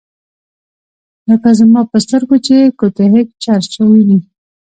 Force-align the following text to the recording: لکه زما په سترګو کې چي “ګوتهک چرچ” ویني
لکه 1.29 1.49
زما 1.59 1.81
په 1.91 1.97
سترګو 2.05 2.37
کې 2.37 2.43
چي 2.45 2.57
“ګوتهک 2.79 3.27
چرچ” 3.43 3.71
ویني 3.89 4.17